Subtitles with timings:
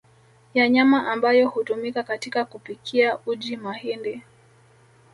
[0.53, 4.23] ya nyama ambayo hutumika katika kupikia uji mahindi